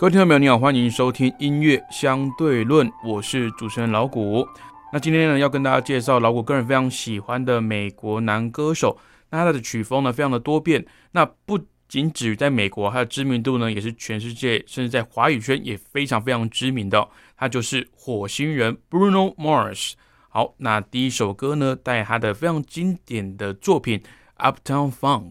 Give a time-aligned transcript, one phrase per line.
[0.00, 4.48] 各位听众朋友，你好，欢迎收听音乐相对论，我是主持人老谷。
[4.94, 8.98] 那今天呢，要跟大家介绍老谷个人非常喜欢的美国男歌手。
[9.28, 10.86] 那他的曲风呢，非常的多变。
[11.12, 17.06] 那不仅止于在美国，他的知名度呢，也是全世界，甚至在华语圈也非常非常知名的。
[17.36, 19.92] 他就是火星人 Bruno Mars。
[20.30, 24.02] 好，那第一首歌呢，带他的非常经典的作品
[24.38, 25.30] Uptown Funk。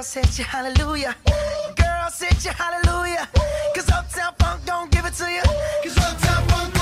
[0.00, 1.14] Girls hit you, hallelujah.
[1.76, 3.28] Girls hit you, hallelujah.
[3.74, 5.42] Cause Uptown Funk don't give it to you.
[5.82, 6.79] Cause Uptown Funk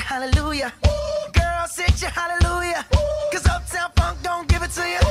[0.00, 0.72] Hallelujah.
[1.32, 2.84] Girls hit you, hallelujah.
[3.32, 5.03] Cause Uptown Funk don't give it to you.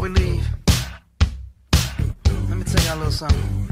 [0.00, 0.48] We leave,
[2.48, 3.68] let me tell y'all a little something.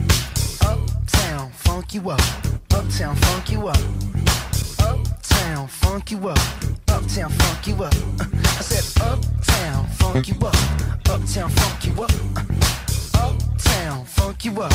[0.60, 2.20] Uptown, funk you up.
[2.70, 3.78] Uptown, funk you up.
[4.78, 6.38] Uptown, funk you up.
[6.88, 7.94] Uptown, funk you up.
[8.20, 10.54] Uh, I said, Uptown, funk you up.
[11.08, 12.12] Uptown, funk you up.
[12.36, 14.72] Uh, Uptown, funk you up.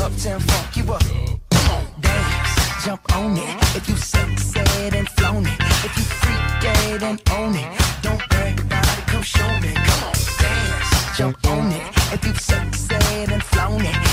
[0.00, 1.02] Uptown, funk you up.
[1.50, 3.76] Come on, dance, jump on it.
[3.76, 5.60] If you sexed and flown it.
[5.84, 8.01] If you freak dead and own it.
[11.22, 11.82] Jump on it.
[12.12, 14.11] If you've sexed and flown it.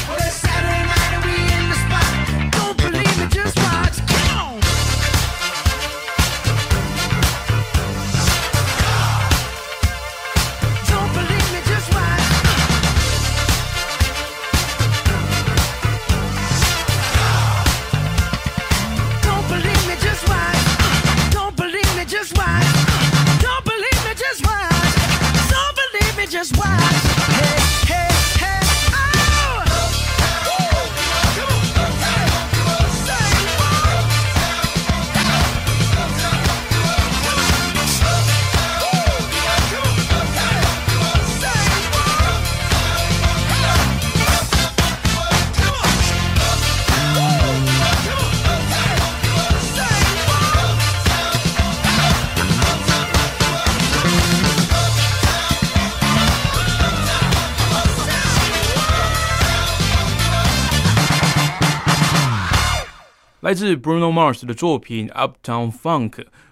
[63.42, 66.10] 来自 Bruno Mars 的作品《Uptown Funk》。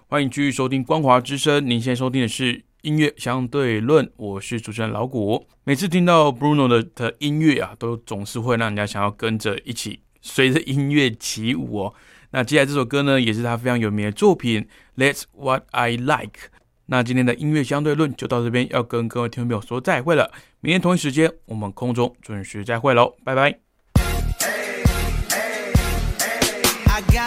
[0.08, 5.46] 欢迎继续收听光华之声，您现在收听的是音乐相对论，我是主持人老谷。
[5.66, 11.94] 每次听到 Bruno 的的音乐啊，都总是会让人家想要跟着一起随着音乐起舞哦。
[12.32, 14.66] 那接下来这首歌呢，也是他非常有名的作品
[14.98, 16.08] 《That's What I Like》。
[16.86, 20.32] 那今天的音乐相对论就到这边，要跟各位听众朋友说再会了。
[20.62, 23.67] 明天同一时间，我们空中准时再会喽，拜拜。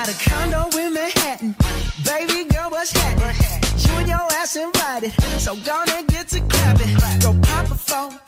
[0.00, 1.54] Got a condo in Manhattan.
[2.04, 3.36] Baby girl, what's happening?
[3.84, 5.12] You and your ass invited.
[5.38, 6.94] So gonna get to clapping.
[7.20, 7.74] Go pop a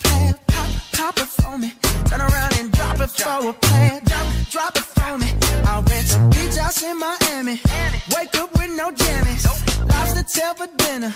[0.03, 0.35] plan.
[0.49, 1.73] Pop, pop it for me.
[2.09, 4.03] Turn around and drop it for a plan.
[4.05, 5.29] Drop, drop it for me.
[5.65, 7.57] I'll rent a beach house in Miami.
[8.15, 9.45] Wake up with no jammies.
[9.89, 11.15] Lobster tail for dinner.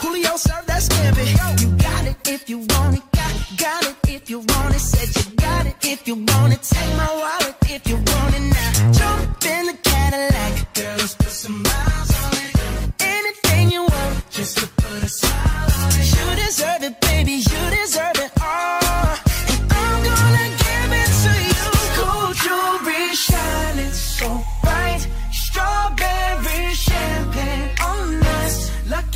[0.00, 1.26] Julio served that scampi.
[1.62, 3.04] You got it if you want it.
[3.12, 4.80] Got, got it if you want it.
[4.80, 6.62] Said you got it if you want it.
[6.62, 8.23] Take my wallet if you want it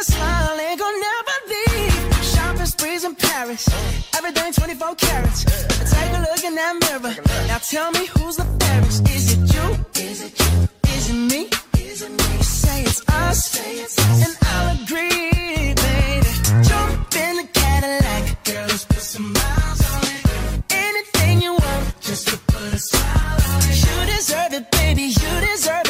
[0.00, 2.24] Your smile ain't gonna never leave.
[2.24, 3.68] Shopping sprees in Paris.
[4.16, 5.44] Everything 24 carats.
[5.92, 7.14] Take a look in that mirror.
[7.48, 9.08] Now tell me who's the fairest.
[9.10, 9.66] Is it you?
[10.02, 10.68] Is it you?
[10.94, 11.40] Is it me?
[11.84, 12.36] Is it me?
[12.36, 13.40] You say it's us.
[14.24, 16.32] And I'll agree, baby.
[16.68, 18.44] Jump in the Cadillac.
[18.44, 20.62] Girl, let's put some miles on it.
[20.70, 23.76] Anything you want, just to put a smile on it.
[23.84, 25.02] You deserve it, baby.
[25.22, 25.89] You deserve it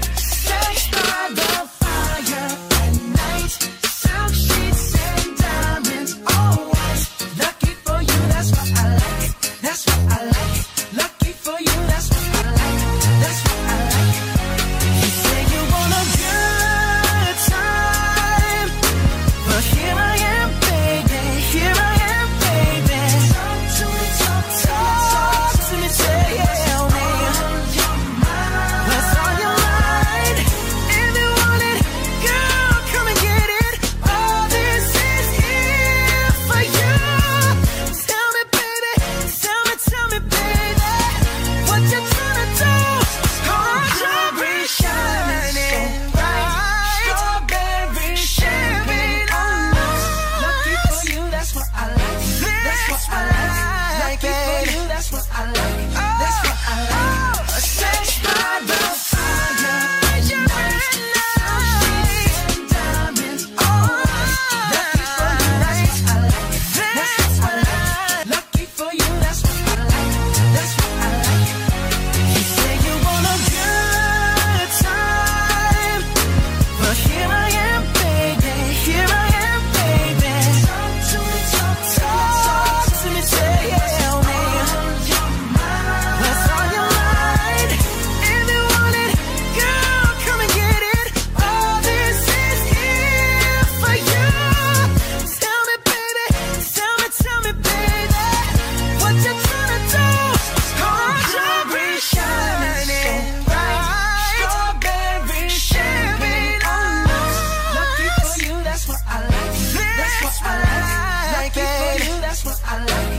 [112.73, 113.10] I like